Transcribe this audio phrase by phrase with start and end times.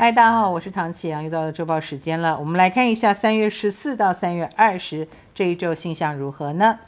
[0.00, 2.38] 嗨，大家好，我是唐启阳，又到了周报时间了。
[2.38, 6.78] 我们来看一下三月十四到三月二十这一周星象如何呢？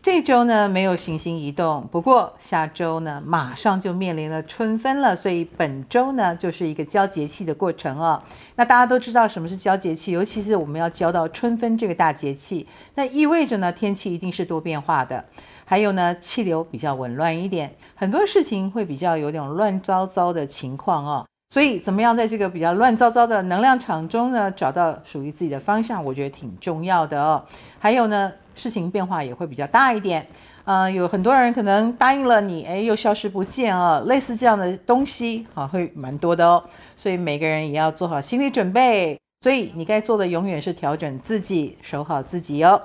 [0.00, 8.22] 这周呢没有行星移动，不过下周呢马上就面临了春分了，所以本周呢就是一个交节气的过程哦。
[8.54, 15.24] 那大家都知道什么是交节气，尤其是我们要交到春分这个大节气，那意味着呢天气一定是多变化的，
[15.64, 21.26] 还有呢气流比较紊乱一点，很多事情会比较有点乱糟糟的情况哦。
[21.52, 27.44] 所以，怎么样在这个比较乱糟糟的能量场中呢，找到属于自己的方向，我觉得挺重要的哦。
[27.78, 30.26] 还有呢，事情变化也会比较大一点。
[30.64, 34.02] 呃，有很多人可能答应了你，哎，又消失不见哦。
[34.06, 36.64] 类似这样的东西啊，会蛮多的哦。
[36.96, 39.20] 所以每个人也要做好心理准备。
[39.42, 42.80] 所以你该做的永远是调整自己，守好自己哦。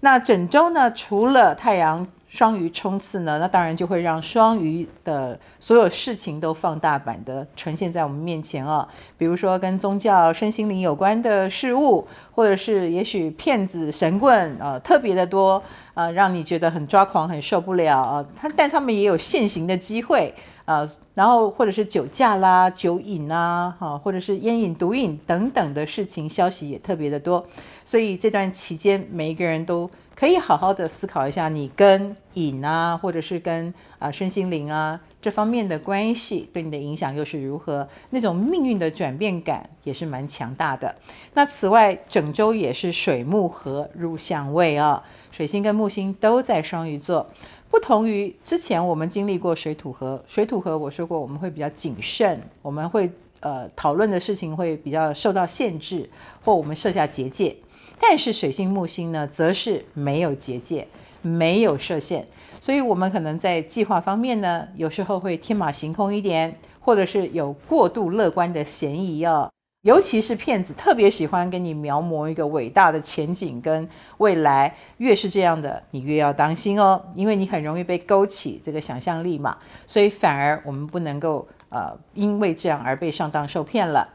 [0.00, 2.06] 那整周呢，除了太阳。
[2.30, 8.86] 双鱼冲刺呢，那当然就会让双鱼的所有事情都放大版的呈现在我们面前啊。
[9.18, 15.60] 比如说跟宗教、身心灵有关的事物，或者是也许骗子、神棍啊，特别的多
[15.92, 18.24] 啊，让你觉得很抓狂、很受不了啊。
[18.36, 20.32] 他但他们也有现行的机会
[20.66, 27.44] 啊，然后或者是酒驾啦、酒瘾啊，哈，或者是烟瘾、毒瘾等等的事情，消息也特别的多。
[27.84, 29.90] 所以这段期间，每一个人都。
[30.12, 32.14] 可以好好的思考一下，你跟
[32.48, 37.86] 瘾啊，或者是跟啊身心灵啊这方面的关系，对你的影响又是如何？
[38.10, 40.94] 那种命运的转变感也是蛮强大的。
[41.34, 47.26] 那此外，整周也是水木合入相位啊，水星跟木星都在双鱼座。
[47.70, 53.08] 不同于之前我们经历过水土合，水土合我说过我们会比较谨慎，我们会
[53.40, 56.08] 呃讨论的事情会比较受到限制，
[56.42, 57.54] 或我们设下结界。
[58.00, 60.88] 但是水星木星呢，则是没有结界，
[61.20, 62.26] 没有设限，
[62.60, 69.50] 所以我们可能在计划方面呢，有时候会天马行空一点，或者是有过度乐观的嫌疑哦。
[69.82, 79.56] 尤其是骗子特别喜欢跟你描摹一个伟大的前景跟未来，越是这样的，你越要当心哦，因为你很容易被勾起这个想象力嘛。
[79.86, 84.06] 所以反而我们不能够呃，因为这样而被上当受骗了。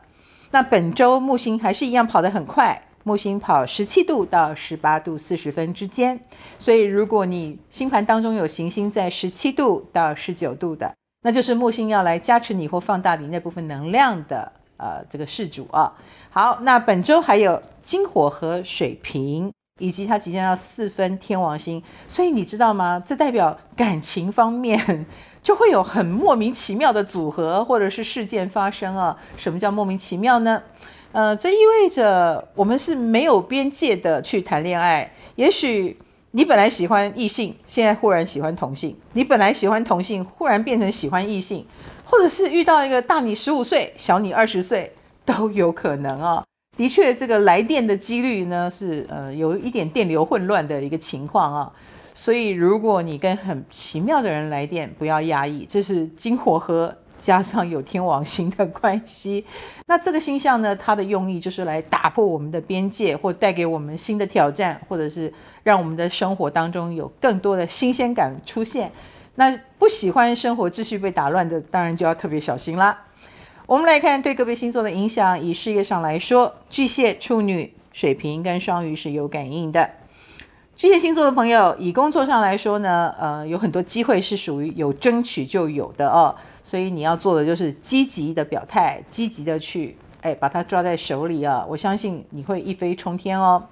[0.52, 2.80] 那本周木星还是一样跑得很快。
[3.08, 6.20] 木星跑十七度到十八度四十分之间，
[6.58, 15.94] 所以如果你星盘当中有行星在十七度到十九度的，那就是木星要来加持你或放大你那部分能量的呃这个事主啊。
[16.32, 23.02] 好，那本周还有金火和水瓶，以及它即将要四分天王星，所以你知道吗？
[23.06, 25.06] 这代表感情方面
[25.44, 29.16] 就会有很莫名其妙的组合或者是事件发生啊。
[29.36, 30.64] 什么叫莫名其妙呢？
[31.12, 35.12] 呃，这意味着我们是没有边界的去谈恋爱。
[35.36, 35.98] 也许
[36.32, 41.68] 你本来喜欢异性，现在忽然喜欢同性；你本来喜欢同性，忽然变成喜欢异性，
[42.06, 44.94] 或者是遇到一个大你十五岁、小你二十岁
[45.26, 46.44] 都有可能啊、
[46.78, 51.72] 的确，这个来电的几率呢是呃有一点电流混乱的一个情况啊。
[52.14, 56.96] 所以，如果你跟很奇妙的人来电，不要压抑，这是金火合。
[57.18, 59.44] 加上有天王星的关系，
[59.88, 68.92] 那这个星象呢，它的用意就是来打破我们的边界，或带给我们新的挑战，或者是让我们的生活当中有更多的新鲜感出现。
[69.36, 73.05] 那不喜欢生活秩序被打乱的，当然就要特别小心啦。
[73.68, 79.90] 我们来看对个别星座的影响，以事业上来说，巨蟹、处女、水瓶跟双鱼是有感应的。
[80.76, 91.66] 巨蟹星座的朋友，以工作上来说呢，呃，有很多机会是属于有争取就有的哦，所以你要做的就是积极的表态，积极的去，哎，把它抓在手里啊！
[91.68, 93.64] 我相信你会一飞冲天哦。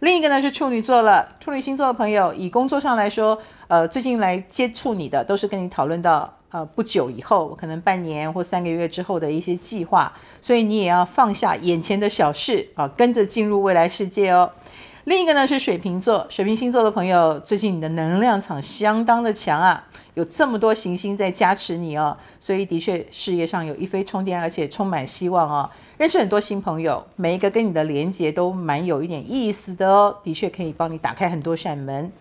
[0.00, 3.38] 另一个呢是处女座了，处女星座的朋友，以工作上来说，
[3.68, 10.10] 呃，最近来接触你的都是跟你讨论到，呃，不久以后，可能半年或三个月之后的一些计划，
[10.40, 14.50] 所以你也要放下眼前的小事啊，跟着进入未来世界哦。
[15.04, 19.82] 另一个呢是水瓶座，水瓶星座的朋友，最近你的能量场相当的强啊，
[20.12, 25.68] 有这么多行星在加持你哦，所以的确事业上有一飞冲天，而且充满希望哦。
[25.96, 32.12] 认识很多新朋友，每一个跟你的连接都蛮有一点意思的哦，的确可以帮你打开很多扇门。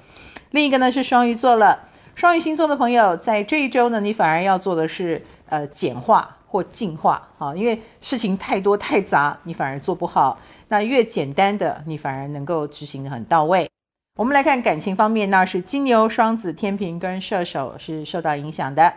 [0.52, 6.38] 另一个呢是双鱼座了，双鱼星座的朋友，在这一周呢，你反而要做的是呃简化。
[6.50, 10.40] 或进化啊，因为事情太多太杂，你反而做不好。
[10.68, 13.70] 那越简单的，你反而能够执行得很到位。
[14.18, 18.92] 我们来看感情方面，那是金牛、双子、天平跟射手是受到影响的。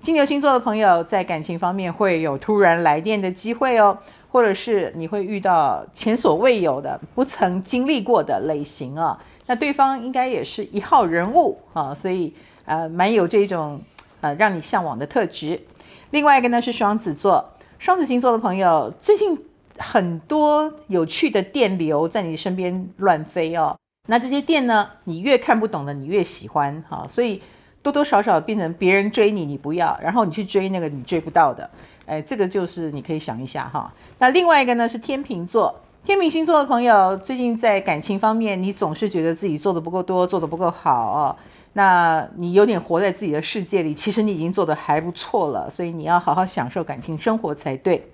[0.00, 3.96] 金牛星座的朋友在感情方面会有突然来电的机会哦，
[4.30, 9.18] 或者是你会遇到前所未有的、不曾经历过的类型啊。
[9.46, 12.32] 那对方应该也是一号人物啊，所以
[12.64, 13.80] 呃，蛮有这种
[14.20, 15.60] 呃让你向往的特质。
[16.10, 17.44] 另外一个呢是双子座，
[17.78, 19.38] 双子星座的朋友，最近
[19.78, 23.76] 很多有趣的电流在你身边乱飞哦。
[24.08, 27.04] 那这些电呢，你越看不懂的，你越喜欢哈。
[27.06, 27.42] 所以
[27.82, 31.68] 多多少少变成别人追你，你不要，然后你去追那个你追不到的。
[32.06, 33.92] 哎，这个就是你可以想一下哈。
[34.18, 41.36] 那另外一个呢是天秤座，天秤星座的朋友，最近在感情方面，你总是觉得自己做的不够多，做的不够好哦。
[41.74, 48.10] 那你有点活在自己的世界里，其实你已经做得还不错了，所以你要好好享受感情生活才对。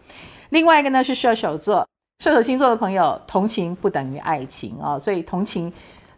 [0.51, 1.87] 另外一个呢是射手座，
[2.19, 5.73] 射手星座的朋友，同情不等于爱情啊，所以同情，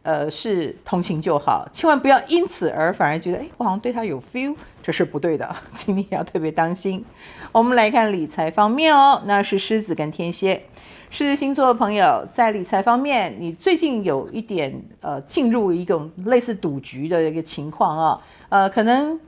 [0.06, 7.04] 呃，是同情就好，千万不要因此而反而觉得，哎，我好像对他有 feel，这是不对的，请你要特别当心。
[7.50, 10.62] 我们来看理财方面哦，那是狮子跟天蝎。
[11.10, 19.18] 狮子星座的朋友，在理财方面，你最近有一点呃进入一种类似赌局的一个情况啊，呃，可能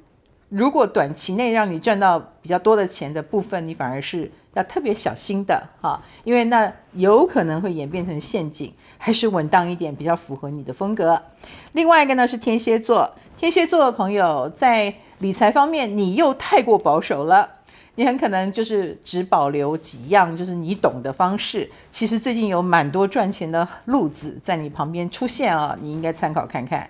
[0.48, 11.22] 如果短期内让你赚到比较多的钱的部分，你反而是要特别小心的哈，因为那有可能会演变成陷阱，还是稳当一点比较符合你的风格。
[11.72, 17.56] 另外一个呢是天蝎座，天蝎座的朋友在理财方面，你又太过保守了。
[17.96, 21.68] 你很可能就是只保留几样，就是你懂的方式。
[21.90, 26.88] 其实最近有蛮多赚钱的路子在你旁边出现啊，你应该参考看看。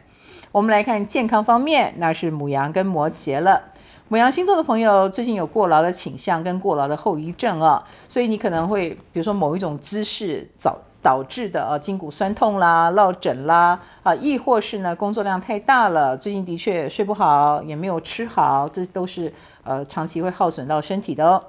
[0.51, 3.63] 我们来看健康方面，那是母羊跟摩羯了。
[4.09, 10.79] 母羊星座的朋友最近有过劳的倾向跟过劳的后遗症啊，所以你可能会比如说某一种姿势早。
[11.01, 21.41] 导致的啊筋骨酸痛啦、落枕啦啊，亦或是呢工作量太大了，最近的确睡不好，也没有吃好，这都是呃长期会耗损到身体的哦。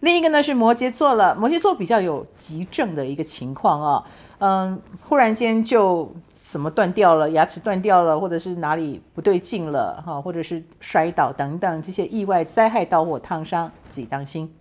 [0.00, 4.04] 另一个呢是摩羯座了，摩羯座比较有急症的一个情况啊，
[4.38, 14.52] 嗯，忽然间就什么断掉了，牙齿断掉了，或者是哪里不对劲了哈，或者是摔倒等等这些意外灾害、刀火烫伤，自己当心。